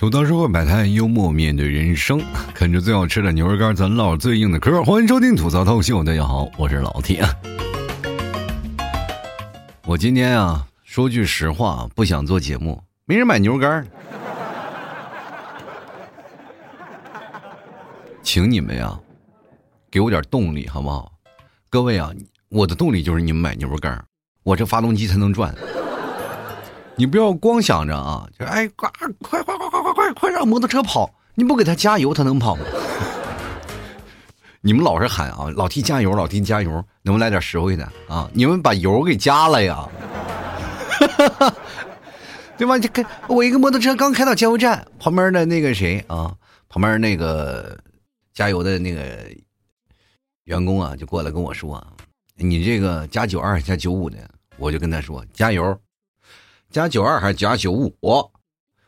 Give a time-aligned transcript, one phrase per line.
[0.00, 2.18] 吐槽社会百态，幽默面对人生，
[2.54, 4.82] 啃着最好吃的牛肉干，咱唠最硬的嗑。
[4.82, 7.22] 欢迎收听吐槽透秀，大家好，我是老铁。
[9.84, 13.86] 我今天啊，说句实话，不想做节目，没人买牛肉干。
[18.22, 18.98] 请你们呀，
[19.90, 21.12] 给我点动力好不好？
[21.68, 22.10] 各位啊，
[22.48, 24.02] 我的动力就是你们买牛肉干，
[24.44, 25.54] 我这发动机才能转。
[26.96, 29.79] 你不要光想着啊，就哎，快快快快
[30.12, 31.12] 快让摩托车跑！
[31.34, 32.62] 你不给他加油，他能跑吗？
[34.60, 36.70] 你们老是喊啊，老弟加油，老弟加油，
[37.02, 38.30] 能不能来点实惠的啊？
[38.34, 39.88] 你们把油给加了呀，
[42.58, 42.78] 对吧？
[42.78, 46.34] 这跟我一个摩托车刚开到加油站旁边的那个谁啊，
[46.68, 47.78] 旁边那个
[48.34, 49.30] 加油的那个
[50.44, 51.82] 员工啊，就过来跟我说
[52.36, 54.18] ：“你这个加九二加九五的。”
[54.58, 55.78] 我就跟他说：“加油。”
[56.70, 57.92] 加九二还是加九五？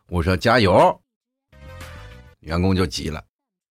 [0.08, 1.00] 我说加油，
[2.42, 3.22] 员工就急了，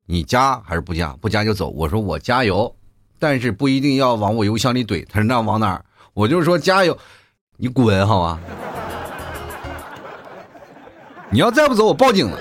[0.05, 1.16] 你加还是不加？
[1.22, 1.69] 不加就走。
[1.69, 2.73] 我说我加油，
[3.19, 5.05] 但是不一定要往我油箱里怼。
[5.09, 5.86] 他说那往哪儿？
[6.13, 6.97] 我就说加油，
[7.58, 8.39] 你滚好吗？
[11.30, 12.38] 你要再不走，我报警了。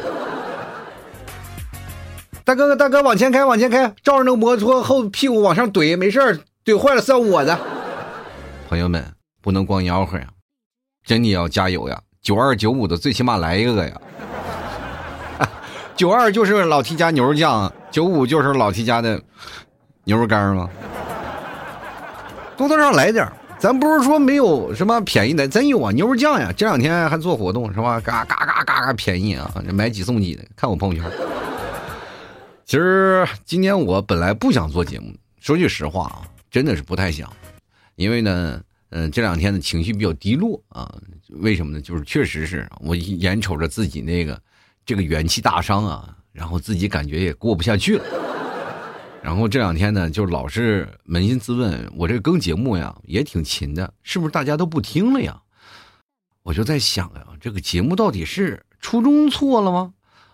[2.44, 7.59] 大哥，大哥，往前开，往前开，照着那个摩托后屁股往上怼，没事怼坏了算我的。
[8.69, 9.05] 朋友们，
[9.41, 10.28] 不能光吆喝呀。
[11.05, 12.00] 真的要加油呀！
[12.20, 14.00] 九二九五的最起码来一个呀！
[16.01, 19.23] 九二就是老 T 家牛肉酱，九五就是老 T 家的
[20.05, 20.67] 牛肉干吗？
[22.56, 25.93] 多多少来点咱不是说没有什么便宜的，真有啊！
[25.93, 28.01] 牛肉酱呀，这两天还做活动是吧？
[28.01, 29.62] 嘎嘎嘎嘎嘎便宜啊！
[29.75, 31.12] 买几送几的，看我朋友圈。
[32.65, 37.31] 其实今天我本来不想做节目，说句实话啊，真的是不太想，
[37.97, 38.59] 因为呢。
[38.93, 40.93] 嗯，这两天的情绪比较低落啊，
[41.28, 41.81] 为什么呢？
[41.81, 44.37] 就是确实是我眼瞅着自己那个
[44.84, 48.05] 这个元气大伤啊，然后自己感觉也过不下去了，
[49.22, 55.41] 然后这两天呢，就老是扪心自问，我这更节目呀也挺勤的，是不是大家都不听了呀？
[56.43, 59.93] 我就在想呀，这个节目到底是初衷错了吗？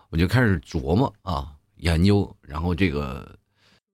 [0.09, 3.37] 我就开始琢磨啊，研究，然后这个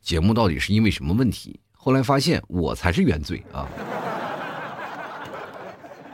[0.01, 1.59] 节目到底是因为什么问题？
[1.71, 3.67] 后来发现我才是原罪啊。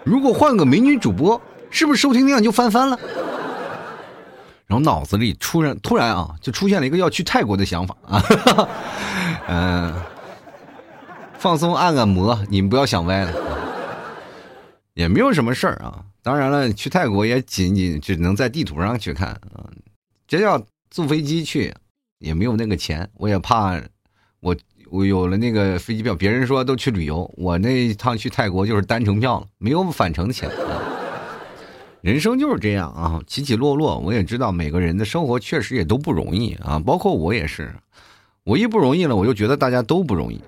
[0.04, 2.98] 如果换个美女主播，是不是收听量就翻番了？
[4.70, 8.24] 然后脑子里突然突然啊，就出现了一个要去泰国的想法啊，
[9.48, 9.94] 嗯，
[11.40, 13.34] 放松按按摩，你们不要想歪了，
[14.94, 16.06] 也没有什么事儿啊。
[16.22, 19.66] 当然了，去泰国也仅仅只能在地图上去看啊，
[20.28, 21.74] 真要坐飞机去，
[22.20, 23.82] 也没有那个钱，我也怕
[24.40, 24.56] 我。
[24.92, 30.50] 我有了那个飞机票，别人说都去旅游，我那一趟去泰国就是单程票了，没有返程的钱。
[32.02, 33.98] 人生就是这样啊，起起落落。
[34.00, 37.74] 我也知道每个人的生活确实也都不容易啊，包括我也是。
[38.44, 40.42] 我一不容易了，我就觉得大家都不容易。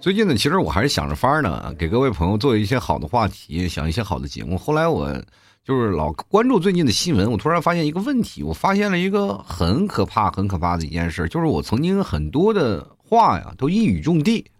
[0.00, 4.56] 最近呢，其实我还是想着法儿呢，给各位朋友做一些好的话题，想一些好的节目。
[4.58, 5.20] 后来我。
[5.64, 14.50] 就是老关注最近的新闻，我突然发现一个问题，我发现了一个很可怕、很可怕的一件事，就是我曾经很多的话呀，都一语中的，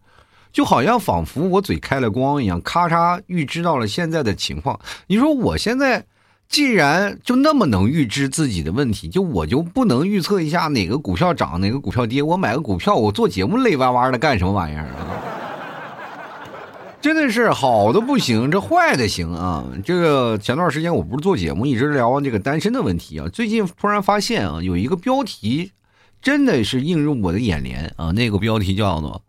[0.52, 4.78] 就好像仿佛我嘴开了光一样，咔嚓预知到了现在的情况。
[5.06, 6.04] 你说我现在
[6.48, 12.22] 既然就那么能预知自己的问题，就我就不能预测一下哪个股票涨，哪个股票跌？
[12.22, 15.06] 我买个股票，我做节目累歪歪的干什么玩意儿啊？
[17.00, 19.64] 真的是好的不行，这坏的行啊！
[19.84, 23.28] 这个前段时间我不是做节目，一直聊这个单身的问题啊。
[23.28, 25.70] 最近突然发现啊，有一个标题
[26.20, 28.10] 真的是映入我的眼帘啊。
[28.10, 29.22] 那个标题叫做“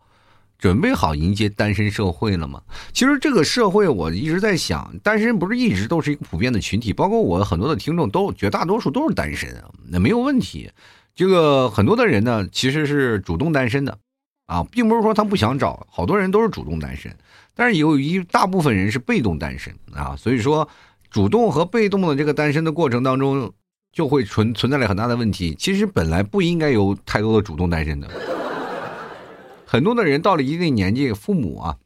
[0.60, 2.62] 准备好迎接单身社会了吗？”
[2.92, 10.70] 其实这个社会我一直在想，单身不是一直都是一个普遍的群体，包括我很多的听众都绝大多数都是单身啊，那没有问题。
[11.14, 13.98] 这个很多的人呢，其实是主动单身的
[14.46, 17.14] 啊，并不是说他不想找，好多人都是主动单身。
[17.54, 20.68] 但是有一大部分人是被动单身啊，所以说
[21.10, 23.52] 主动和被动的这个单身的过程当中，
[23.92, 25.54] 就会存存在了很大的问题。
[25.58, 28.08] 其实本来不应该有太多的主动单身的，
[29.70, 31.76] 很多的人到了一定年纪，父母啊，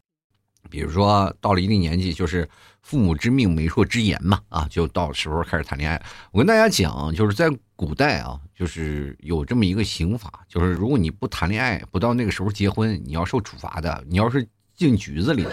[0.71, 2.49] 比如说到了一定年纪，就是
[2.81, 6.03] 父母之命媒妁之言嘛，啊，就到时候开始谈恋爱。
[6.33, 14.03] 我跟大家讲，就是在古代啊，就是有这么一个刑法，就是如果你不谈恋爱，不到那个时候结婚，你要受处罚的。
[14.09, 15.47] 你要是进局子里，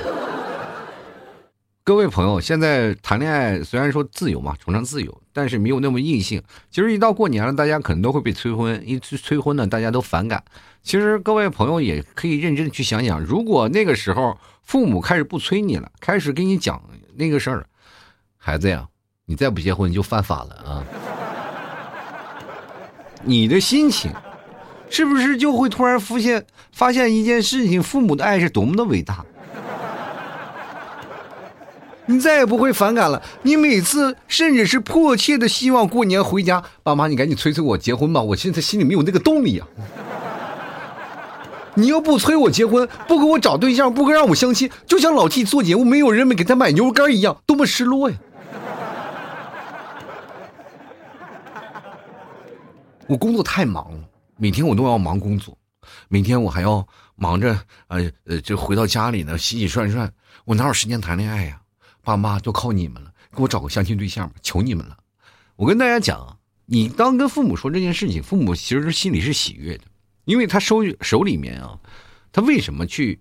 [1.83, 6.39] 各位朋友，现在谈恋爱虽然说自由嘛，崇尚自由，但是没有那么硬性。
[6.69, 10.43] 其实一到过年了，大家可能都会被催婚，一催催婚呢，大家都反感。
[10.83, 16.79] 其实各位朋友也可以认真的去想想，如果那个时候父母开始不催你了，开始跟你讲
[17.15, 17.65] 那个事儿，
[18.37, 18.87] 孩子呀，
[19.25, 20.85] 你再不结婚就犯法了啊！
[23.23, 24.11] 你的心情，
[24.87, 29.25] 是不是就会突然浮现，发现一件事情：父母的爱是多么的伟大？
[32.11, 33.21] 你再也不会反感了。
[33.43, 38.21] 你每次甚至是迫切的希望过年回家，爸妈，你赶紧催催我结婚吧！
[38.21, 39.65] 我现在心里没有那个动力呀。
[41.75, 48.17] 你又不催我结婚，不给我找对象，不给让我相亲，就像老 T 做节目没有人给他买牛肉干一样，多么失落呀！
[53.07, 53.99] 我工作太忙了，
[54.35, 55.57] 每天我都要忙工作，
[56.09, 56.85] 每天我还要
[57.15, 57.57] 忙着，
[57.87, 60.11] 呃呃，就回到家里呢，洗洗涮涮，
[60.43, 61.60] 我哪有时间谈恋爱呀？
[62.03, 64.97] 爸妈就靠你们了，给我找个相亲对象吧，求你们了！
[65.55, 69.83] 我跟大家讲，你当跟父母说这件事情，父母其实心里是喜悦的。
[70.25, 71.79] 因为他手手里面啊，
[72.31, 73.19] 他为什么去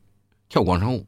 [0.48, 1.06] 跳广场舞？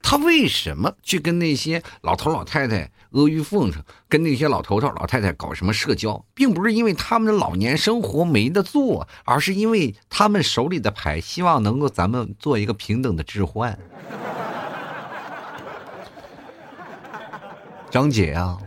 [0.00, 6.24] 他为什么去跟那些老头老太太阿谀奉承，跟那些老头头老太太搞什么社交？
[6.34, 13.78] 并不是因为他们的老年生活没得做，而是因为他们手里的牌希望能够咱们做一个平等的置换。
[17.94, 18.58] 张姐啊，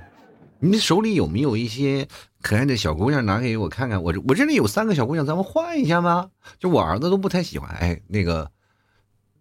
[0.57, 2.07] 你手里有没有一些？
[2.41, 6.29] 可爱的小姑娘拿给我看看，我这我这里有三个小姑娘，咱们换一下吗？
[6.59, 7.69] 就我儿子都不太喜欢。
[7.71, 8.50] 哎，那个，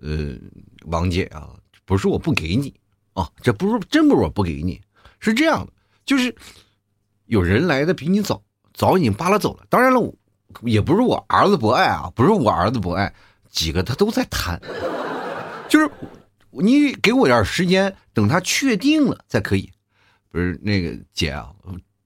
[0.01, 0.35] 呃，
[0.87, 1.51] 王姐啊，
[1.85, 2.75] 不是我不给你
[3.13, 4.81] 啊，这不是真不是我不给你，
[5.21, 5.73] 是这样的，
[6.05, 6.35] 就是
[7.27, 8.43] 有人来的比你早，
[8.75, 9.65] 早已经扒拉走了。
[9.69, 10.13] 当然了，
[10.63, 13.15] 也不是我儿子不爱啊，不是我儿子不爱，
[13.53, 14.61] 几个他都在谈，
[15.71, 15.89] 就是
[16.51, 19.71] 你给我点时间，等他确定了才可以。
[20.37, 21.49] 不是那个姐啊。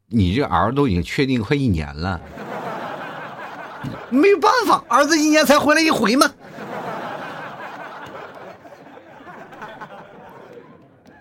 [0.07, 2.21] 你这儿子都已经确定快一年了，
[4.09, 6.31] 没有办法，儿子一年才回来一回嘛。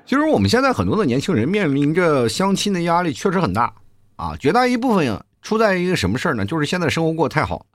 [0.05, 3.73] 其实我们现在很多的年轻人面临着相亲的压力确实很大
[4.15, 6.45] 啊，绝大一部分出在一个什么事儿呢？
[6.45, 7.65] 就是现在生活过得太好，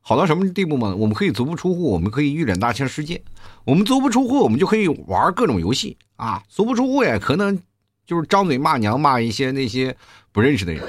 [0.00, 0.94] 好到什么地步嘛？
[0.94, 3.16] 我们可以足不出户，我们可以预览大千世界；
[3.64, 7.58] 我们足不出户，我们就可以玩各种游戏啊；足不出户也可能
[8.06, 9.96] 就是张嘴骂娘，骂一些那些。
[10.32, 10.84] 不认识的人，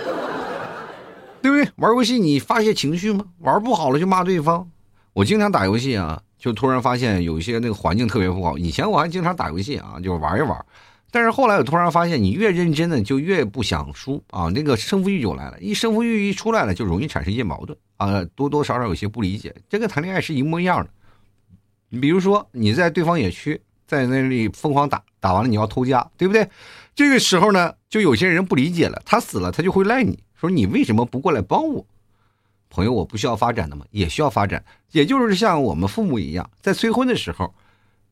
[1.41, 1.71] 对不对？
[1.77, 3.23] 玩游戏你发泄情绪吗？
[3.39, 4.69] 玩不好了就骂对方。
[5.13, 8.57] 我经常打游戏啊，就突然发现有一些那个环境特别不好。
[8.57, 10.65] 以前我还经常打游戏啊，就玩一玩。
[11.11, 15.57] 但是后来我突然发现，你越认真的就越不想输啊，那个胜负欲就来了。
[15.61, 19.55] 一胜负欲一出来了，就容易产生一些矛盾啊，多多少少有些不理解。
[19.69, 20.89] 这个谈恋爱是一模一样的。
[21.87, 26.45] 你比如说你在对方野区在那里疯狂打，打完了你要偷家，对不对？
[26.97, 31.85] 这个时候呢，就有些人不理解了，他死了，他就会赖你说你为什么不过来帮我？
[32.71, 33.85] 朋友，我不需要发展的吗？
[33.91, 37.53] 也需要发展，也就是像我们父母一样，在催婚的时候，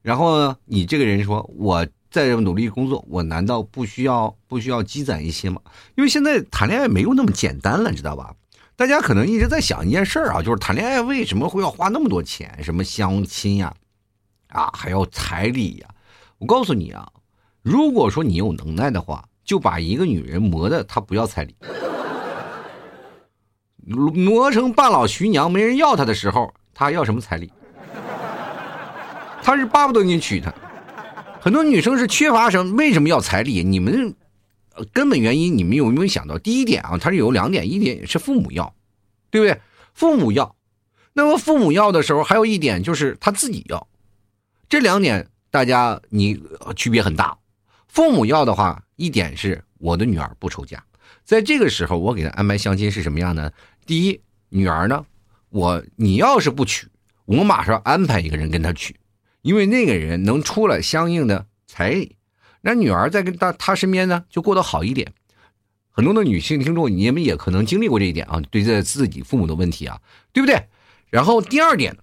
[0.04, 5.60] 然后呢，你这个人说我在努力工作，我难道不需要不需要积攒一些吗？
[5.96, 8.36] 因为现在谈恋爱没有那么简单了，知道吧？
[8.76, 12.56] 大家可能一直在想一件事儿啊，就是谈恋爱为什么会要花那么多钱？
[12.64, 13.74] 什么相亲呀，
[14.50, 15.88] 啊，还要彩礼呀？
[16.38, 17.10] 我告诉你啊。
[17.66, 21.56] 如果说你有能耐的话，就把一个女人磨的她不要彩礼，
[23.88, 27.52] 磨成半老徐娘，没人要她的时候，她要什么彩礼？
[29.42, 30.54] 她是巴不得你娶她。
[31.42, 32.76] 很多女生是缺乏什么？
[32.76, 33.64] 为什么要彩礼？
[33.64, 34.14] 你们
[34.94, 36.38] 根本原因你们有没有想到？
[36.38, 38.76] 第一点啊，它是有两点，一点是父母要，
[39.32, 39.60] 对不对？
[39.96, 40.56] 父母要，
[41.14, 43.88] 那么父母要的时候，还有一点就是他自己要，
[44.70, 46.40] 这两点大家你
[46.76, 47.36] 区别很大。
[47.96, 50.84] 父母要的话，一点是我的女儿不愁嫁，
[51.24, 53.50] 在这个时候，我给她安排相亲是什么样呢？
[53.86, 55.06] 第一，女儿呢，
[55.48, 56.90] 我你要是不娶，
[57.24, 58.98] 我马上安排一个人跟她娶，
[59.44, 62.18] 因为那个人能出来相应的彩礼，
[62.60, 65.14] 那女儿在跟她她身边呢，就过得好一点。
[65.90, 70.02] 很多的女性听众，你们也可能经历过这一点啊，对待自己父母的问题啊，
[70.34, 70.68] 对不对？
[71.10, 71.96] 然后第二点，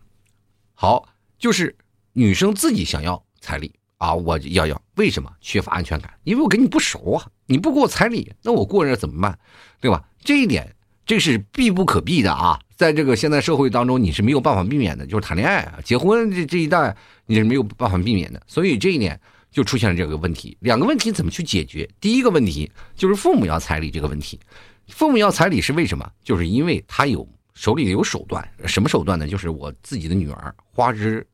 [0.72, 1.06] 好，
[1.38, 1.76] 就是
[2.14, 3.74] 女生自己想要彩礼。
[4.02, 6.12] 啊，我要要，为什么缺乏安全感？
[6.24, 9.38] 因为我跟你不熟啊，你不给我彩礼，那我过日子怎么办？
[9.80, 10.02] 对吧？
[10.24, 10.74] 这一点，
[11.06, 19.20] 这是必不可避的啊，在这个现在社会当中，你是没有办法避免的，就是谈恋爱啊，结婚这这一代你是没有办法避免的，所以这一点
[19.52, 20.56] 就出现了这个问题。
[20.58, 21.88] 两个问题怎么去解决？
[22.00, 24.40] 第一个问题就是父母要彩礼这个问题，
[24.88, 26.10] 父母要彩礼是为什么？
[26.24, 29.28] 就是因为他有手里有手段，什么手段呢？
[29.28, 31.24] 就是我自己的女儿花枝，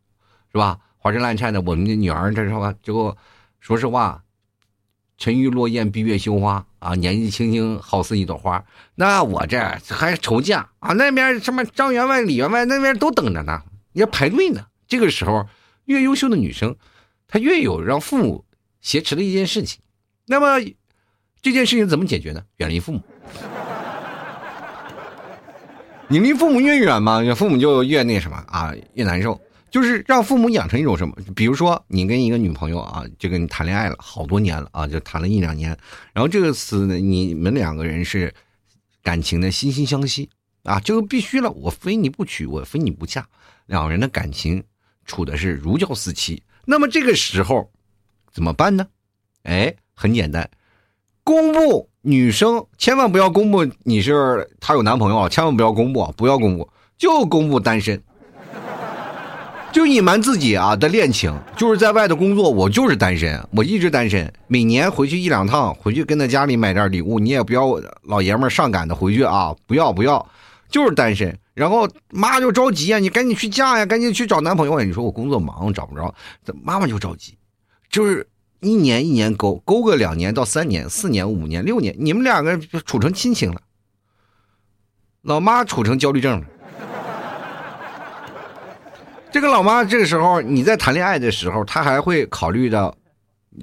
[0.52, 0.78] 是吧？
[1.08, 2.74] 花枝乱颤的，我们的女儿这是吧？
[2.82, 3.16] 结果，
[3.60, 4.22] 说实话，
[5.16, 6.94] 沉鱼落雁，闭月羞花啊！
[6.96, 8.62] 年纪轻轻，好似一朵花。
[8.94, 10.92] 那我这还愁嫁啊？
[10.92, 13.62] 那边什么张员外、李员外那边都等着呢，
[13.94, 14.66] 要排队呢。
[14.86, 15.46] 这个时候，
[15.86, 16.76] 越优秀的女生，
[17.26, 18.44] 她越有让父母
[18.82, 19.80] 挟持的一件事情。
[20.26, 20.60] 那么，
[21.40, 22.42] 这件事情怎么解决呢？
[22.58, 23.00] 远离父母。
[26.08, 29.40] 你离父母越远嘛，父母就越那什么啊，越难受。
[29.70, 35.76] 就是让父母养成一种什么，比如说你跟一个女朋友啊，就跟你谈恋爱了好多年了啊，就谈了一两年，
[36.12, 38.32] 然后这个词呢，你们两个人是
[39.02, 40.28] 感情的惺惺相惜
[40.64, 43.26] 啊，这个必须了，我非你不娶，我非你不嫁，
[43.66, 44.62] 两人的感情
[45.04, 46.42] 处的是如胶似漆。
[46.64, 47.70] 那么这个时候
[48.32, 48.86] 怎么办呢？
[49.42, 50.50] 哎，很简单，
[51.24, 51.88] 公布。
[52.02, 58.02] 女生千万不要公布你是她有男朋友啊，千万不要公布，不要公布，就公布单身，
[59.72, 70.26] 就隐瞒自己啊的恋情，就是在外头工作，我就是单身，我一直单身，每年回去一两趟，回去跟他家里买点礼物，你也不要老爷们上赶的回去啊，不要不要，
[70.68, 76.14] 就是单身，然后妈就着急啊，你赶紧去嫁呀，赶紧去找男朋友，你说我工作忙找不着，
[76.62, 77.36] 妈妈就着急，
[77.90, 78.26] 就是。
[78.60, 83.62] 一年一年勾勾个两年到三年、四年、五年、六年，你们两个处成亲情了。
[85.22, 86.46] 老妈处成焦虑症了。
[89.38, 92.92] 这个老妈这个时候你在谈恋爱的时候，她还会考虑到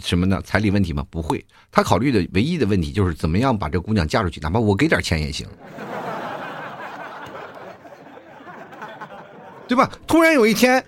[0.02, 0.42] 什么呢？
[0.46, 1.06] 彩礼问题吗？
[1.10, 5.46] 不会，她考虑的唯一的问题就是怎么样把这姑娘嫁出去，哪怕我给点钱也行，
[9.68, 9.92] 对吧？
[10.08, 10.82] 突然有一天，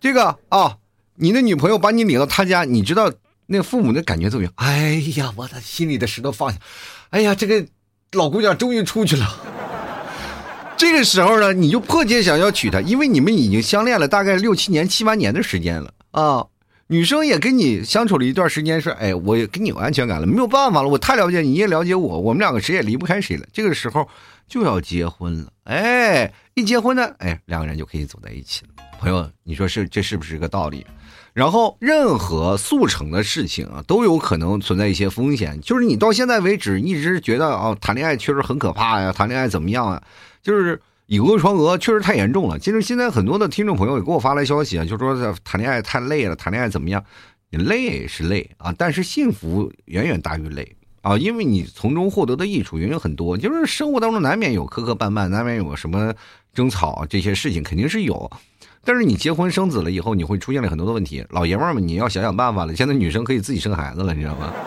[0.00, 0.76] 这个啊，
[1.16, 3.12] 你的女朋友把你领到她家，你知道？
[3.46, 4.52] 那父母的感觉怎么样？
[4.58, 6.58] 哎呀，我的心里的石头放下。
[7.08, 7.66] 哎呀，这个
[8.12, 9.26] 老姑娘终于出去了。
[10.80, 16.46] 这个时候呢，你就迫切想要娶她，因为你们已经相恋了大概六七年、七八年的时间了啊。
[16.86, 24.08] 女生也跟你相处了一段时间，说：“哎，我也给你有安全感了，没有办法了，我太了解你，也了解我，我们两个谁也离不开谁了。”这个时候
[24.48, 25.52] 就要结婚了。
[25.64, 28.70] 哎，一结婚呢，哎，两个人就可以走在一起了。
[28.98, 30.84] 朋友，你说是这是不是一个道理？
[31.32, 35.58] 然后，任何速成的事情啊，都有可能存在一些风险。
[35.62, 40.02] 就是你到现在为止一直觉得啊，谈恋爱确实很可怕呀，谈恋爱怎么样啊？
[40.42, 42.58] 就是以讹传讹，确实太严重了。
[42.58, 47.02] 其实现在很多的听众朋友也给我发来消息啊，就说谈恋爱太累了，谈恋爱怎么样？
[47.48, 53.38] 你累是累啊，但是幸福远远大于累啊，因为你从中获得的益处远远很多。
[53.38, 56.12] 就是生活当中难免有磕磕绊绊，难免有什么
[56.52, 58.30] 争吵，这些事情肯定是有。
[58.82, 61.22] 但是你结婚生子了以后，你会出现了很多的问题。
[61.28, 62.74] 老爷们儿们，你要想想办法了。
[62.74, 64.50] 现在女生可以自己生孩子了，你知道吗？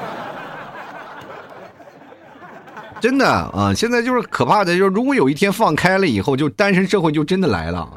[3.01, 7.91] 真的啊，现在就是可怕的，就是如果有一天放开了以后，就单身社会就真的来了。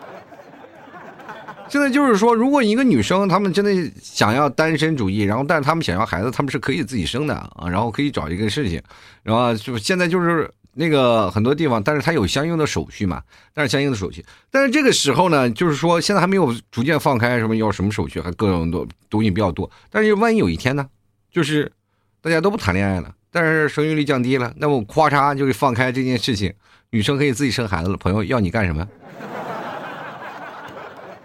[1.70, 3.70] 现在就是说，如果一个女生她们真的
[4.02, 8.82] 想要单身主义，然后但是她们想要孩子，她们是可以自己生的啊，然后可以找一个事情，
[9.22, 10.50] 然后就现在就是。
[10.78, 13.22] 那个很多地方，但是它有相应的手续嘛？
[13.54, 19.70] 但是相应的手续，但是这个时候呢，就是说现在还没有逐渐放开，什么要什么手续，还各种多东西比较多。
[19.90, 20.86] 但是万一有一天呢，
[21.32, 21.72] 就是
[22.20, 26.52] 大家都不谈恋爱了，但是生育率降低了，那么咔嚓就给放开这件事情，
[26.90, 27.96] 女生可以自己生孩子了。
[27.96, 28.86] 朋友要你干什么？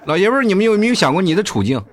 [0.06, 1.84] 老爷们儿，你们有没有想过你的处境？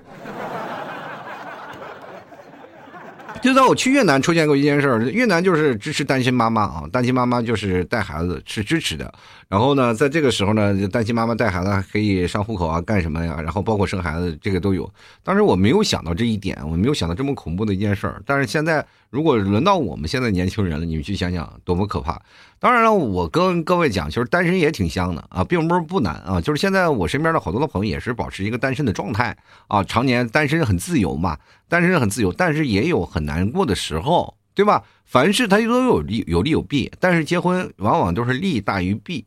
[3.42, 9.12] 就在我去越南出现过一件事儿，越南就是支持单亲妈妈啊，单亲妈妈就是带孩子是支持的。
[9.48, 13.40] 然后呢，在这个时候呢，单亲妈妈带孩子可以上户口啊，干什么呀？
[13.40, 14.92] 然后包括生孩子，这个都有。
[15.22, 18.22] 当时我没有想到这一点，我没有想到这么恐怖的一件事儿。
[18.26, 22.20] 但是现在，如果轮到我们现在年轻人了，你们去想想，多么可怕！
[22.58, 26.38] 当然了，我跟各位讲，其实单身也挺香的啊，并不是不难啊。
[26.38, 29.34] 就是现在我身边的好多的朋友也是保持一个单身的状态
[29.68, 31.38] 啊，常年单身很自由嘛，
[31.70, 34.84] 单身很自由，但是也有很难过的时候，对吧？
[35.06, 39.24] 凡事它都有利有利有弊，但是结婚往往都是利大于弊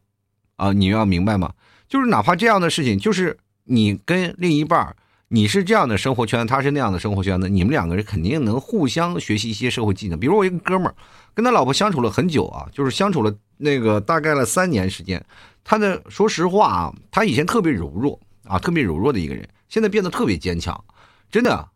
[0.61, 1.51] 啊，你要明白吗？
[1.89, 4.95] 就是哪怕这样的事情，就是你跟另一半
[5.29, 10.19] 你是这样的生活圈，他是那样的生活圈子，你们两个人肯定能互相学习一些社会技能。
[10.19, 10.95] 比如我一个哥们儿。
[11.33, 15.23] 跟他老婆相处了很久啊，就是相处了那个大概了三年时间。
[15.63, 20.83] 他的说实话啊，他以前特别柔弱啊，特别柔弱的一个人，现在变得特别坚强，
[21.31, 21.69] 真的，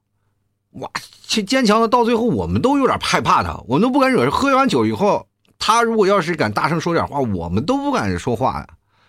[0.71, 0.91] 哇，
[1.25, 4.29] 坚强的到最后，我们都有点害怕他，我们都不敢惹。
[4.29, 5.25] 喝完酒以后，
[5.57, 8.67] 他如果要是敢大声说点话，我们都不敢说话呀。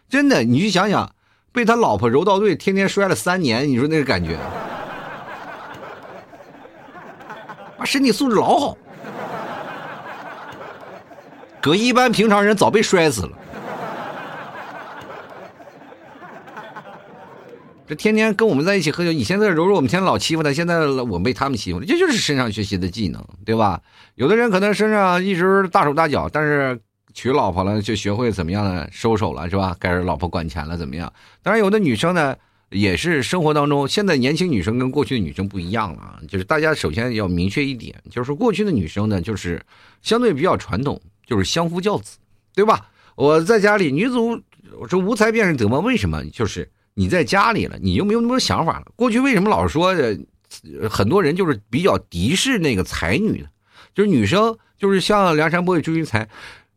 [0.08, 1.10] 真的，你去想想，
[1.52, 4.36] 被他老婆柔道队，天天摔了三年，你说那个感觉，
[7.78, 8.76] 啊，身体素质老好。
[11.60, 13.30] 搁一般平常人早被摔死了。
[17.88, 23.80] 这天天跟我们在一起喝酒，你现在柔柔，我们天天老欺负他，现在我被他们欺负，这就是身上学习的技能，对吧？
[24.16, 26.80] 有的人可能身上一直大手大脚，但是
[27.14, 28.88] 娶老婆了就学会怎么样呢？
[28.90, 29.76] 收手了，是吧？
[29.78, 31.12] 该是老婆管钱了，怎么样？
[31.44, 32.34] 当然，有的女生呢，
[32.70, 36.18] 也是生活当中，现在年轻女生跟过去的女生不一样了。
[36.26, 39.64] 就是大家首先要明确一点，就是过去的女生呢，就是
[40.02, 42.18] 相对比较传统，就是相夫教子，
[42.52, 42.88] 对吧？
[43.14, 44.18] 我在家里，女子
[44.76, 45.78] 我说无才便是德嘛？
[45.78, 46.24] 为什么？
[46.30, 48.86] 就是你在家里了，你又没有那么多想法了。
[48.96, 49.94] 过去为什么老是说
[50.90, 53.46] 很多人就是比较敌视那个才女呢？
[53.94, 56.26] 就是女生，就是像梁山伯与祝英台。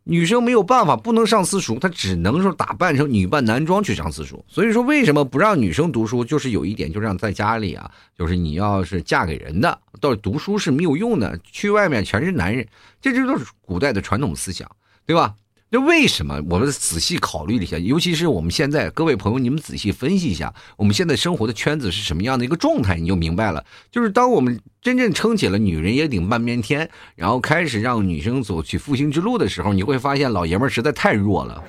[0.03, 4.43] 女生没有办法，不能上私塾，她只能说打扮成女扮男装去上私塾。
[4.47, 6.25] 所以说，为什么不让女生读书？
[6.25, 12.65] 就是有一点，就让在家里啊，就是你要是嫁给人的，到读书是没有用的，去外面全是男人，
[12.99, 14.67] 这就是古代的传统思想，
[15.05, 15.35] 对吧？
[15.71, 16.41] 那为什么？
[16.49, 23.63] 我们仔细考虑了一下，尤其是我们现在各位朋友，你们仔细分析一下，我们现在生活的圈子是什么样的一个状态，你就明白了。
[23.91, 31.63] 就是当我们真正撑起了“女人也顶半边天”，然后开始让女生走去复兴之路的时候，你会发现老爷们实在太弱了。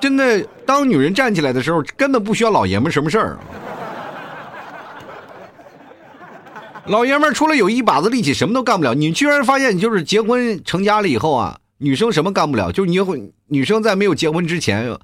[0.00, 3.38] 真的，当女人站起来的时候，根本不需要老爷们什么事儿。
[6.88, 8.94] 老爷们除了有一把子力气，什么都干不了。
[8.94, 12.70] 你居然发现，你就是结婚成家了以后啊，女生什么干不了？
[12.70, 14.96] 就是你会女生在没有结婚之前，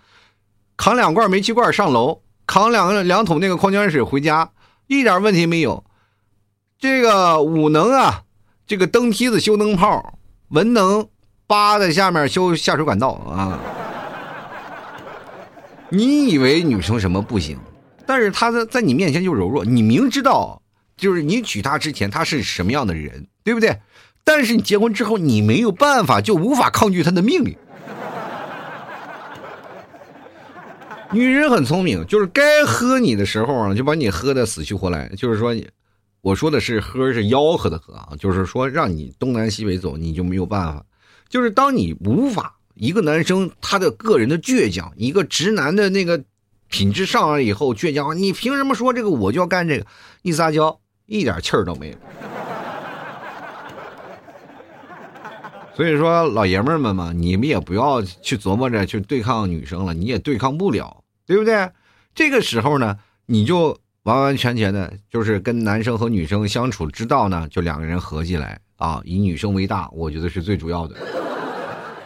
[0.77, 4.51] 扛两罐煤气罐上楼，扛两个两桶那个矿泉水回家，
[4.87, 5.83] 一点问题没有。
[6.79, 8.23] 这个武能啊，
[8.65, 10.19] 这个蹬梯子修灯泡，
[10.51, 11.09] 文能
[11.49, 13.59] 扒在下面修下水管道啊。
[15.89, 17.59] 你以为女生什么不行？
[18.07, 20.62] 但是她在在你面前就柔弱，你明知道。
[21.03, 23.77] 就是你娶她之前，她是什么样的人，对不对？
[24.23, 27.57] 但是你结婚之后，你没有办法，就无法抗拒她的命令。
[31.11, 35.09] 女人很聪明，就是该喝你的时候啊，就把你喝的死去活来。
[35.17, 35.53] 就是说，
[36.21, 40.85] 我说的是喝是吆喝的喝啊，就是说让你东南西北走，你就没有办法。
[41.29, 46.23] 就是当你无法一个男生他的个人的倔强，一个直男的那个
[46.69, 49.87] 品质上来以后倔强，你凭什么说这个我就要干这个？
[50.23, 50.79] 一撒娇。
[51.13, 51.97] 一点气儿都没有，
[55.75, 61.69] 所以说老爷们们嘛，你们也不要去琢磨着去对抗女生了，你也对抗不了，对不对？
[62.15, 62.97] 这个时候呢，
[63.27, 70.97] 你就完完全全的，就是跟男生和女生相处之道呢，就两个人合计来啊，以女生为大，我觉得是最主要的。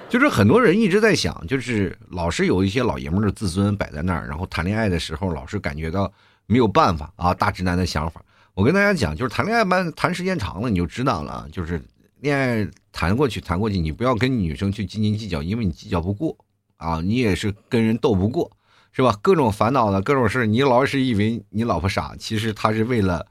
[0.09, 6.13] 就是很多人一直在想，就是老是有一些老爷们的自尊摆在那儿，然后谈恋爱的时候老是感觉到
[6.47, 8.21] 没有办法啊，大直男的想法。
[8.57, 11.47] 我跟大家讲，就是谈恋爱班谈时间长了，你就知道了。
[11.53, 11.79] 就是
[12.21, 16.35] 恋爱谈过去，谈过去，你不要跟女生去斤斤计较，因为你计较不过
[16.79, 18.51] 啊，你也是跟人斗不过，
[18.93, 19.15] 是吧？
[19.21, 23.27] 各种烦恼的各种事，你老是以为你老婆傻，其实她是为了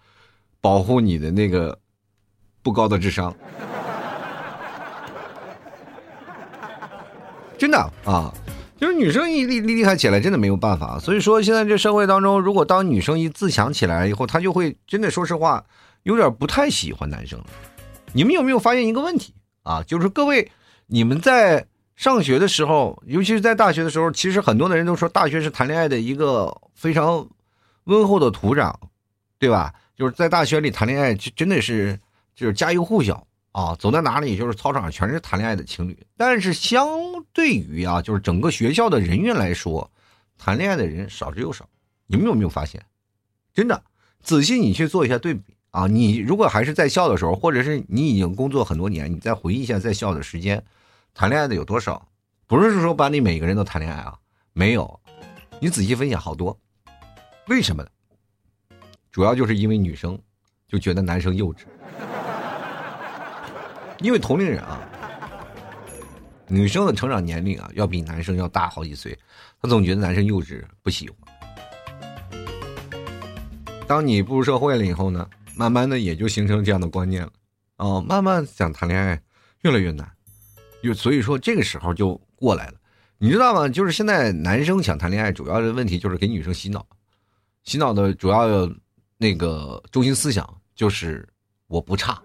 [0.61, 1.79] 保护你的那个
[2.61, 3.35] 不高的智商，
[7.57, 8.31] 真的啊。
[8.85, 10.99] 就是女生一厉厉厉害起来，真的没有办法。
[10.99, 15.65] 所以说，现在这社会当中，如果当女生一自强起来以后，她就会真的说实话，
[16.03, 17.45] 有点不太喜欢男生了。
[18.13, 19.81] 你们有没有发现一个问题啊？
[19.81, 20.51] 就是各位，
[20.85, 27.27] 你们在上学的时候，尤其是在大学的时候，其实很多的人都说大学是谈恋爱的一个非常
[27.85, 28.71] 温厚的土壤，
[29.39, 29.73] 对吧？
[29.97, 31.99] 就是在大学里谈恋爱，就真的是
[32.35, 33.25] 就是家喻户晓。
[33.55, 36.89] 啊，走在哪里就是操场上全是谈恋爱的情侣，但是相
[37.31, 39.89] 对于啊，就是整个学校的人员来说，
[40.37, 41.65] 谈恋爱的人少之又少。
[42.05, 42.83] 你们有没有发现？
[43.53, 43.81] 真的，
[44.21, 45.87] 仔细你去做一下对比啊！
[45.87, 50.61] 你如果还是在校的时候，或者是你已经工作很多年，你再回忆一下在校的时间，
[51.13, 52.05] 谈恋爱的有多少？
[52.47, 54.19] 不是说班里每个人都谈恋爱啊，
[54.51, 54.99] 没有。
[55.61, 56.59] 你仔细分析好多，
[57.47, 57.89] 为什么呢？
[59.13, 60.19] 主要就是因为女生
[60.67, 61.59] 就觉得男生幼稚。
[64.05, 64.79] 因为同龄人啊，
[66.47, 69.17] 女生的成长年龄啊，要比男生要大好几岁，
[69.59, 71.17] 他总觉得男生幼稚，不喜欢。
[73.87, 77.31] 当你步入社会了以后呢，慢慢的也就形成这样的观念了，
[77.77, 79.19] 哦，慢慢想谈恋爱
[79.63, 80.07] 越来越难，
[80.83, 82.73] 就所以说这个时候就过来了，
[83.17, 83.67] 你知道吗？
[83.67, 86.85] 就是现在男生想谈恋爱，主要的问题就是给女生洗脑，
[87.63, 88.69] 洗脑的主要
[89.17, 91.27] 那个中心思想就是
[91.65, 92.21] 我不差。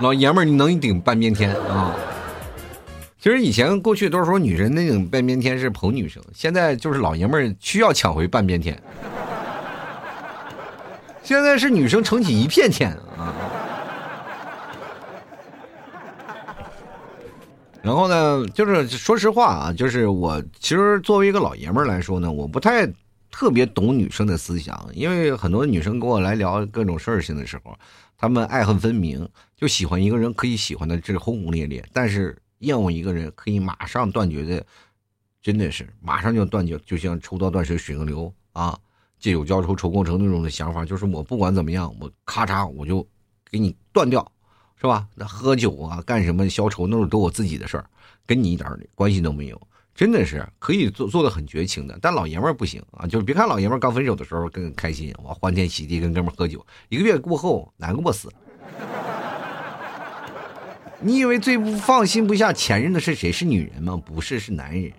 [0.00, 1.94] 老爷们儿，你能顶半边天啊？
[3.18, 8.82] 其实以前过去都是说女人那种半边天是捧女生，现在就是老爷们儿需要抢回半边天。
[11.22, 13.34] 现在是女生撑起一片天啊。
[17.82, 22.86] 然后呢，就是说实话啊，就是我其实作为一个老爷们儿来说呢，我不太
[23.30, 27.76] 特别懂女生的思想，因为很多女生跟我来聊各种事情的时候。
[28.20, 34.62] 他们爱恨分明，就喜欢一个人，可以喜欢的这轰轰烈烈，但是厌恶一个人可以马上断绝的，
[35.40, 38.78] 真的是马上就断绝，就像抽刀断水，水更流啊！
[39.18, 43.08] 借酒浇愁，愁更愁那种的想法，就是我不管怎么样，我咔嚓我就
[43.50, 44.30] 给你断掉，
[44.76, 45.08] 是吧？
[45.14, 47.88] 那喝酒啊，干什么消愁，那都我自己的事儿，
[48.26, 49.58] 跟你一点关系都没有。
[49.94, 53.06] 真的是可以做做的很绝情的，但老爷们儿不行啊！
[53.06, 58.34] 就是别看老爷们儿刚分手的时候更开心，我欢天喜地跟哥们儿喝酒，一个月过后难过死了。
[61.02, 63.32] 你以为最不放心不下前任的是谁？
[63.32, 64.00] 是女人吗？
[64.04, 64.92] 不是，是男人。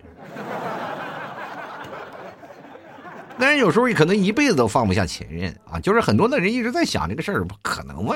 [3.38, 5.80] 男人有时候可能一辈子都放不下前任啊！
[5.80, 8.16] 就是很多的人一直在想这个事儿，不可能吗？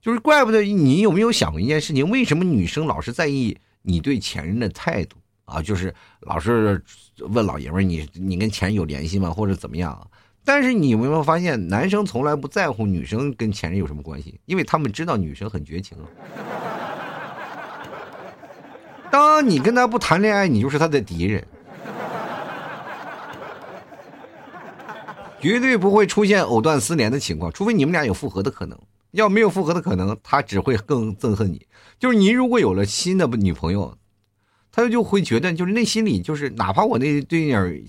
[0.00, 2.08] 就是怪不得你有没有想过一件事情？
[2.08, 5.16] 为什么女生老是在意你对前任的态度？
[5.46, 6.80] 啊，就是老是
[7.18, 10.10] 问老爷们儿，你你跟前任有联系吗，或者怎么样？
[10.44, 15.98] 但是你有没有发现，男生从来不在乎女生跟前任有什么关系，因为他们知道女生很绝情。
[19.10, 21.46] 当你跟他不谈恋爱，你就是他的敌人，
[25.40, 28.78] 绝对不会出现藕断丝连的情况，除非你们俩有复合的可能。
[29.12, 31.66] 要没有复合的可能，他只会更憎恨你。
[31.98, 33.96] 就是你如果有了新的女朋友。
[34.76, 37.82] 他就会觉得，就是内心里就是，哪怕我那对点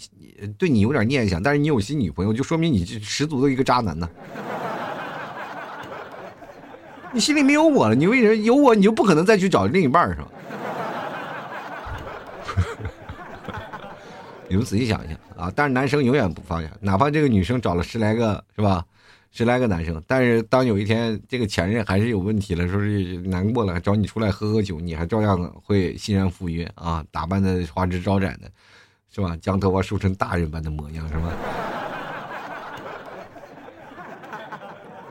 [0.57, 4.09] 对你有点念想，但是你有新女朋友，就说明你是十足的一个渣男呢。
[7.11, 10.27] 你心里没有我了，你为什么有我，你就不可能再去找另一半是吧？
[14.47, 15.51] 你们仔细想一想啊！
[15.53, 18.85] 但是男生永远不放下，哪怕这个女生找了十来个，是吧？
[19.37, 28.49] 十来个男生，但是当有一天这个前任还是有问题了，说是难过了，找你出来喝喝酒，你还照样会欣然赴约啊，打扮的花枝招展的，
[29.13, 29.37] 是吧？
[29.39, 31.31] 将头发梳成大人般的模样，是吧？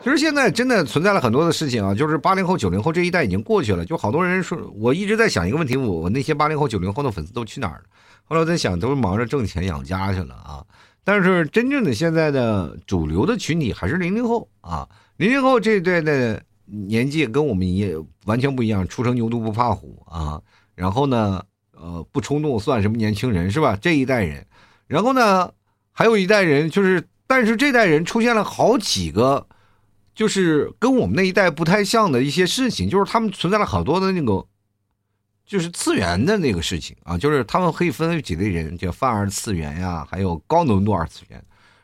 [0.03, 7.85] 其实现在真的存在了很多的事情啊，就是八零后、九零后这一代已经过去了，就好多人说，我一直在想一个问题，我我那些八零后、九零后的粉丝都去哪儿了？
[8.25, 10.65] 后来我在想，都是忙着挣钱养家去了啊。
[11.07, 14.89] 但是真正的现在的主流的群体还是零零后啊，
[15.19, 20.43] 零零后这一代的年纪跟我们也完全不一样，初生牛犊不怕虎啊。
[20.75, 21.41] 然后呢，
[21.71, 23.79] 呃，不冲动算什么年轻人是吧？
[23.81, 24.45] 这一代人，
[24.89, 25.53] 然后呢，
[25.93, 29.47] 还有一代人就是，但是这代人出现了好几个，
[30.13, 34.45] 就是跟我们那一代不太像的一些事情，就是他们存在了好多的那个。
[35.47, 41.41] 就是次元的那个事情啊，就是他们可以分为几类人，叫泛二次元呀，还有高浓度二次元。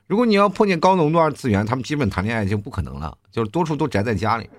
[0.08, 4.50] 如果你要碰见高浓度二次元，他们基本谈恋爱就不可能了，就是多数都宅在家里。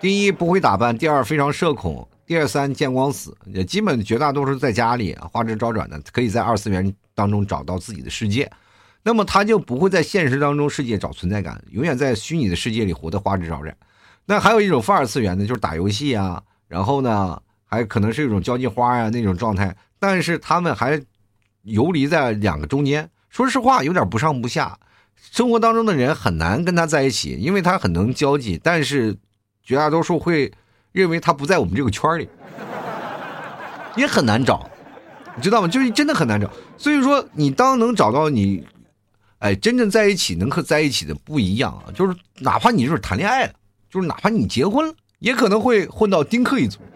[0.00, 8.50] 第一不会打扮，第二非常社恐，第二三见光死，也基本绝大多数在家里花枝招展的，可以在二次元当中找到自己的世界，
[9.02, 13.76] 那么他就不会在现实当中世界找存在感，永远在虚拟的世界里活得花枝招展。
[14.30, 21.02] 那还有一种泛二次元的，就是打游戏啊，然后呢，还可能是一种交际花呀那种状态，但是他们还
[21.62, 23.08] 游离在两个中间。
[23.30, 24.78] 说实话，有点不上不下。
[25.32, 29.16] 生活当中的人很难跟他在一起，因为他很能交际，但是
[29.62, 30.52] 绝大多数会
[30.92, 32.28] 认为他不在我们这个圈里，
[33.96, 34.70] 也很难找，
[35.36, 35.68] 你知道吗？
[35.68, 36.50] 就是真的很难找。
[36.76, 38.62] 所以说，你当能找到你，
[39.38, 43.52] 哎，真正在一起能和在一起的不一样啊，就是哪怕你就是谈恋爱了。
[43.90, 46.78] 就是哪怕你结婚了，也可能会混到丁克一族。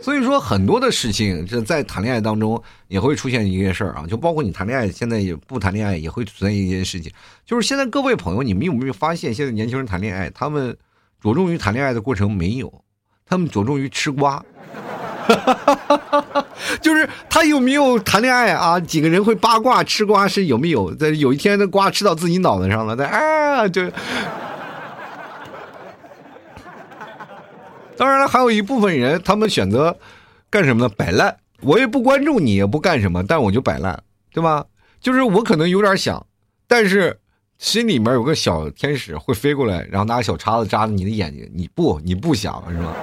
[0.00, 7.10] 所以说，很多的事情这在谈恋爱当中也会出现一件事儿啊，就包括你谈恋爱，现在也不谈恋爱也会存在一件事情，
[7.44, 10.76] 就是现在各位朋友，你们有没有发现，现在年轻人谈恋爱，他们
[11.20, 12.72] 着重于谈恋爱的过程没有，
[13.24, 14.44] 他们着重于吃瓜。
[16.80, 18.78] 就是他有没有谈恋爱啊？
[18.80, 20.94] 几个人会八卦吃瓜是有没有？
[20.94, 23.82] 在有一天的瓜吃到自己脑袋上了，在啊就。
[27.96, 29.96] 当然了，还有一部分人，他们选择
[30.50, 30.88] 干什么呢？
[30.96, 31.36] 摆烂。
[31.62, 34.66] 我也不关注你，也不干什么，但我就摆烂，对吧？
[35.00, 36.26] 就是我可能有点想，
[36.68, 37.18] 但是
[37.58, 41.50] 心里面有个小天使会飞过来，然后拿个小叉子扎着你的眼睛。
[41.54, 42.94] 你不，你不想是吧？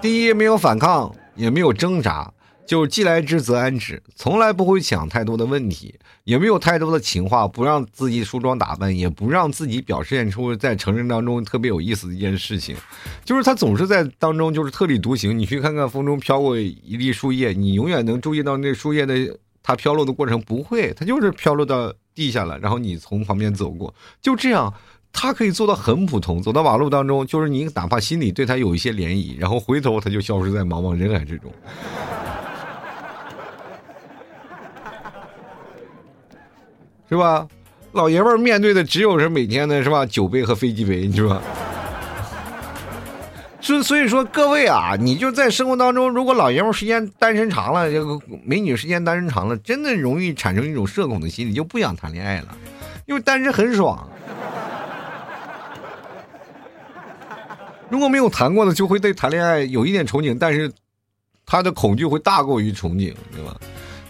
[0.00, 2.32] 第一，没有反抗，也没有挣扎，
[2.66, 12.74] 就既来之则安之，从来不会想太多的问题，也没有太多的情话，不让自己梳妆打扮，也不让自己表现出在成人当中特别有意思的一件事情，
[13.26, 15.38] 就是他总是在当中就是特立独行。
[15.38, 19.14] 你去看看风中飘过一粒树叶，你永远能注意到那树叶的
[19.62, 24.72] 它飘落的过程，不会，它就是飘落到地下了，然后你从旁边走过，就这样。
[25.12, 31.52] 他可以做到很普通，走到马路当中，就是你哪怕心里对他有一些涟漪，然后回头他就消失在茫茫人海之中，
[37.08, 37.46] 是吧？
[37.92, 41.42] 老爷们儿面对的只有是每天的是吧酒杯和飞机杯，你知道吧？
[43.60, 52.56] 所所以说各位啊，你就在生活当中，如果老爷们儿时间单身长了，这个美女时间单身长了，真的容易产生一种社恐的心理，就不想谈恋爱了，
[53.06, 54.09] 因为单身很爽。
[57.90, 60.70] 如果没有谈过的，就会对谈恋爱有一点憧憬，但是
[61.44, 63.56] 他的恐惧会大过于憧憬，对吧？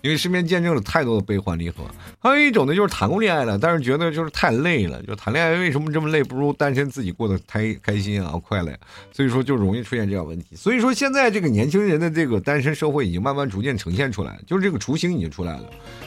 [0.03, 1.85] 因为身边见证了太多的悲欢离合。
[2.19, 6.23] 还有一种呢，就是谈过恋爱了，但是觉得就是太累了，就谈恋爱为什么这么累？
[6.23, 8.75] 不如单身自己过得开开心啊，快乐。
[9.13, 10.57] 所以说就容易出现这样问题。
[10.57, 15.65] 所以说现在这个年轻人的这个单身社会已经慢慢逐渐呈现出来，就是这个雏形已经出来了。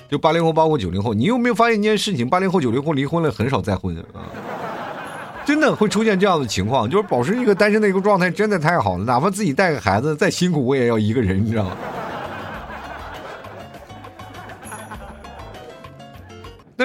[0.10, 2.28] 就八零后包括九零后，你有没有发现一件事情？
[2.28, 4.26] 八零后、九零后离婚了很少再婚啊。
[5.46, 9.04] 真的会出现这样的情况，就是保持一个单身的一个状态，真的太好了。
[9.06, 11.78] 哪怕自己带个孩子再辛苦，我也要一个人，你知道吗？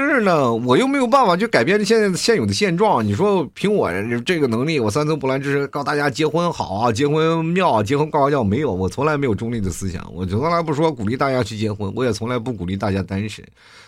[0.00, 3.04] 但是呢，我又没有办法去改变现在现有的现状。
[3.04, 3.90] 你说凭我
[4.24, 13.44] 这个能力，我三寸不烂之舌告大家结婚好啊，结婚妙，结婚高要没有，我从来没有中立的思想，我从来不说鼓励大家去结婚，我也从来不鼓励大家单身。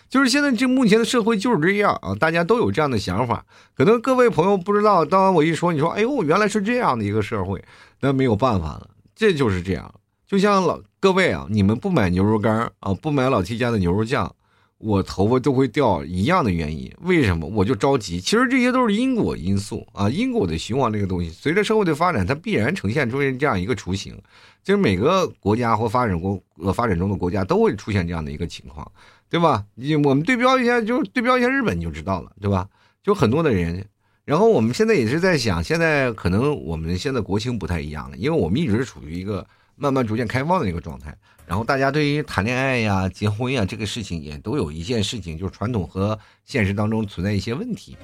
[0.09, 3.47] 就是现在这目前的社会就是这样啊，大家都有这样的想法。
[3.77, 7.63] 可能各位朋友不知道，当我一说，你说哎呦，原来是这样的一个社会，
[8.01, 9.95] 那没有办法了，这就是这样。
[10.27, 14.35] 就像老各位啊，你们不买牛肉干啊，不买老七家的牛肉酱。
[14.81, 18.19] 我头发都会掉，一样的原因，为什么我就着急？
[18.19, 24.19] 其实这些都是因果因素啊，因果的循环这个东西，随着社会的发展，它必然呈现出现这样一个雏形。
[24.65, 28.91] 就是每个国家或发展国呃发展中的国家都会出现这样的一个情况，
[29.29, 29.65] 对吧？
[29.75, 32.67] 你我们对标一下，就对标一下日本，你就知道了，对吧？
[33.03, 33.87] 就很多的人，
[34.25, 39.47] 然后我们现在也是在想，现在可能我们现在国情不太一样了，因为我们一直处于一个
[39.81, 41.17] 慢慢逐渐开放的一个状态。
[41.47, 47.97] 然后大家对于谈恋爱呀、结婚呀这个事情，也都有一件事情，就是传统和现实当中存在一些问题，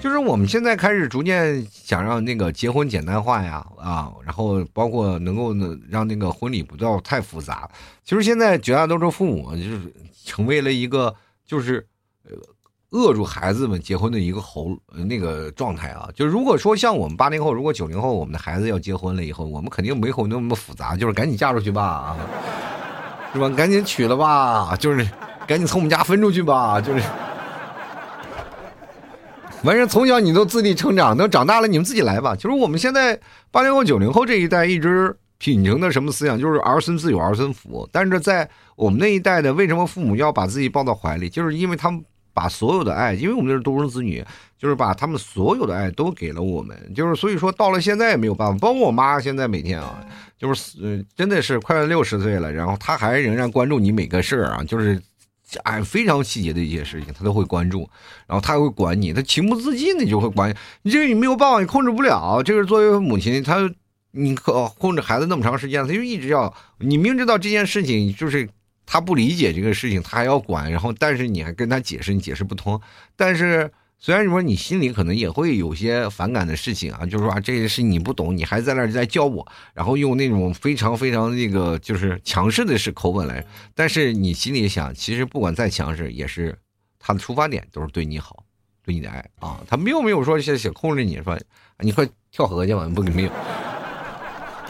[0.00, 5.54] 就是我们现在开始逐渐想让那个结婚简单化呀，啊，然后包括能够
[5.88, 7.70] 让那个婚礼不要太复杂。
[8.04, 9.80] 其实现在绝大多数父母就是
[10.26, 11.14] 成为了一个
[11.46, 11.86] 就是
[12.24, 12.36] 呃
[12.90, 14.76] 扼住孩子们结婚的一个喉
[15.06, 16.08] 那个状态啊。
[16.14, 22.16] 就如果说像我们八零后，如果九零后，我们的孩子要结婚了以后，我们肯定没有那么复杂，就是赶紧嫁出去吧。
[23.32, 23.48] 是吧？
[23.50, 25.08] 赶紧娶了吧，就是，
[25.46, 27.02] 赶紧从我们家分出去吧，就是。
[29.62, 32.34] 完事从小你都自立成长，等长大了你们自己来吧。
[32.34, 33.20] 就是我们现在
[33.52, 36.36] 八零后、九零后这一代一直秉承的什么思想？
[36.36, 37.88] 就是儿孙自有儿孙福。
[37.92, 41.28] 但是在我们那一代的，为什么父母要把自己抱到怀里？
[41.28, 42.02] 就是因为他们
[42.40, 44.24] 把所有的爱，因为我们是独生子女，
[44.58, 46.74] 就是把他们所有的爱都给了我们。
[46.94, 48.58] 就是所以说，到了现在也没有办法。
[48.58, 50.02] 包括我妈现在每天啊。
[50.38, 54.98] 就是呃，真的是快六十岁了，然后她还仍然关注你每个事儿啊，就是
[55.64, 57.86] 哎非常细节的一些事情，她都会关注，
[58.26, 60.48] 然后她会管你，她情不自禁的就会管
[60.82, 62.42] 你，这个你没有办法，你控制不了。
[62.42, 63.70] 这个作为母亲，她
[64.12, 68.48] 你可控制孩子那么长时间，他就一直要你明知道这件事情就是
[68.90, 72.80] 他不理解这个事情，他还要管，然后但是你还跟他解释，你解释不通，
[73.14, 73.70] 但是。
[74.02, 86.56] 虽然说你心里可能也会有些反感的事情啊，就是说啊，这些事你不懂，你还在那儿在教我，然后用那种非常非常那个就是强势的是口吻来，但是你心里想，其实不管再强势，也是
[86.98, 88.42] 他的出发点都是对你好，
[88.82, 91.38] 对你的爱啊，他没有没有说想想控制你说，
[91.80, 93.30] 你快跳河去吧，不没有，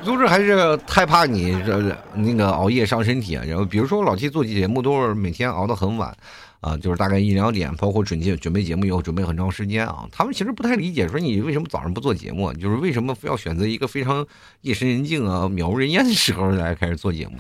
[0.04, 6.16] 都是还是害怕你这那个熬夜伤身体啊，然后比如说老七做节目都是每天熬到很晚。
[6.60, 10.06] 啊，就是大概一两点，包括准备准备节目以后准备很长时间啊。
[10.12, 14.26] 他们其实不太理解，说你为什么早上不做节目，就是为什么非要选择一个非常
[14.60, 17.38] 夜深人静啊、渺无人烟的时候来开始做节目。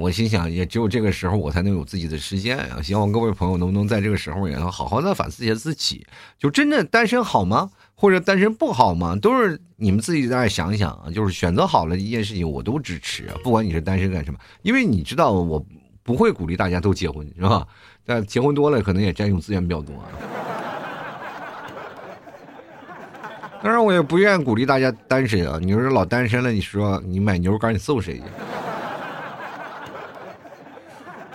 [0.00, 2.82] 我心想，也只有这个时候我才能有自己的时间啊。
[2.82, 6.04] 希望各位朋友能不能在这个时候也能好好的反思一下自己，
[6.38, 7.70] 就真正单身好吗？
[7.94, 9.14] 或者单身不好吗？
[9.16, 11.10] 都是你们自己在想想啊。
[11.14, 15.64] 就是选择好了一件事情，我都支持，不管你是单身干什么，因为你知道我
[16.06, 17.66] 不会鼓励大家都结婚，是吧？
[18.06, 19.94] 但结婚多了，可能也占用资源比较多。
[23.62, 25.58] 当然，我也不愿意鼓励大家单身啊。
[25.60, 28.22] 你说老单身了，你说你买牛肉干，你揍谁去？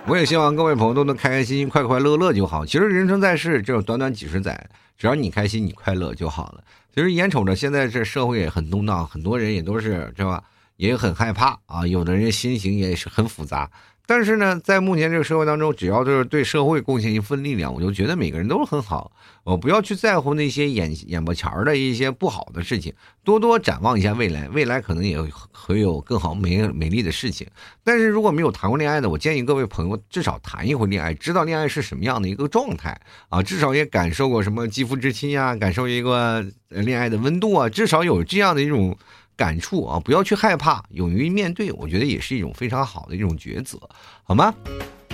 [0.06, 2.64] 我也希望各位朋友都能开开心心、快快乐乐就好。
[2.64, 6.64] 其实人生在世，只有短短几十载，只要你开心、你快乐就好了。
[6.94, 10.42] 其实眼瞅着现在这社会也很动荡，很多人也都是，是吧？
[10.76, 11.86] 也很害怕啊。
[11.86, 13.70] 有的人心情也是很复杂。
[14.04, 19.12] 但是呢，在目前这个社会当中，只要就是对社会贡献一份力量，我就觉得每个人都是很好。
[19.44, 22.92] 我不要去在乎那些眼眼巴前的一些不好的事情，
[23.24, 25.20] 多多展望一下未来，未来可能也
[25.52, 27.46] 会有更好美美丽的事情。
[27.82, 38.96] 但是如果没有谈过恋爱的，我建议各位朋友至少谈一回恋爱，知道恋爱是什么样的一个状态啊，至少也感受过什么肌肤之亲呀，感受一个恋爱的温度啊，至少有这样的一种。
[39.36, 43.78] 感触啊，不要去害怕，勇于面对，我觉得也是一种非常好的一种抉择，
[44.22, 44.54] 好吗？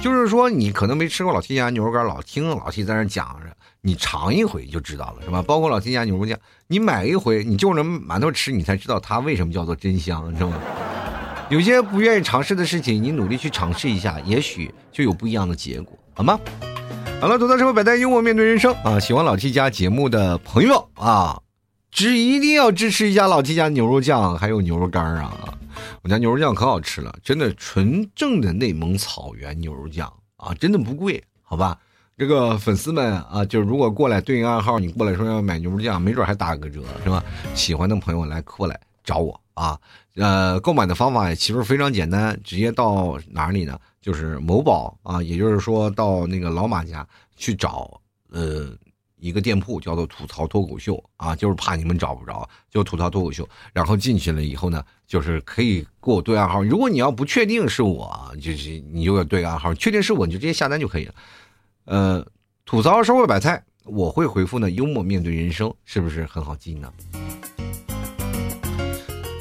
[0.01, 3.47] 就是说，你可能没吃过老 T 家牛肉干，老听老 T 在那讲着，
[3.81, 5.43] 你尝一回就知道了，是吧？
[5.43, 10.61] 包括老 T 家牛肉酱，你买一回，你就能馒头吃，你才知道它为什么叫做真香，知道吗？
[11.51, 16.39] 有些不愿意尝试的事情，你努力去尝试一下，也许就有不一样的结果，好吗？
[17.21, 19.01] 好了，走到社会百态，幽默面对人生啊！
[19.01, 21.41] 喜欢老 T 家节目的朋友啊。
[21.99, 25.53] 只一定要支持一下老七家牛肉酱，还有牛肉干啊！
[26.01, 30.07] 我家牛肉酱可好吃了，真的纯正的内蒙草原牛肉酱
[30.37, 31.77] 啊，真的不贵，好吧？
[32.17, 37.21] 这个粉丝们啊，就是如果过来对应暗号，你过来说要买牛肉酱，没准还打个折，是吧？
[37.57, 39.77] 喜欢的朋友来过来找我啊！
[40.15, 43.77] 呃，购买的方法其实非常简单，直接到哪里呢？
[44.01, 47.05] 就是某宝啊，也就是说到那个老马家
[47.37, 48.71] 去找，呃。
[49.19, 53.49] 一个店铺叫做吐槽脱口秀啊，就是怕你们找不着，就吐槽脱口秀。
[53.73, 56.63] 然后进去了以后呢，就是可以给我对暗号。
[56.63, 61.15] 如果你要不确定是我，就是你就要对暗号；确定是我，你就直接下单就可以了。
[61.85, 62.27] 呃，
[62.65, 64.71] 吐槽社会百菜，我会回复呢。
[64.71, 66.93] 幽默面对人生，是不是很好记呢？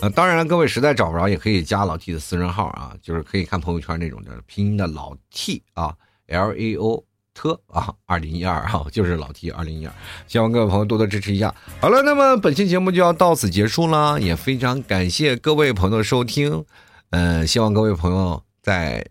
[0.02, 5.96] 呃，当然了，各位实在找不着，也可以加老 T 的私人号啊，就是可以看朋友圈那种的拼音的老 T 啊
[6.28, 7.07] ，L A O。
[7.38, 9.94] 车啊，二零一二哈，就是老 T 二零一二，
[10.28, 11.54] 希望各位朋友多多支持一下。
[11.80, 16.66] 好了，那么本期节目就要到此结束了，也非常感谢各位朋友的收听。
[17.12, 19.06] 嗯，希望各位朋友在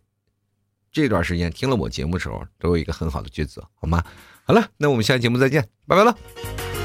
[0.91, 4.03] 这段时间听了我节目的时候，都有一个很好的抉择，好吗？
[4.45, 6.76] 好了，那我们下期节目再见，拜拜了。